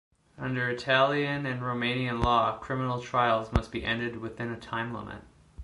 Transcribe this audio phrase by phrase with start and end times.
[0.35, 5.21] Under Italian and Romanian law, criminal trials must be ended within a time limit.